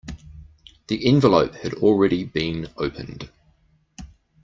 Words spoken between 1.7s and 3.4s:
already been opened.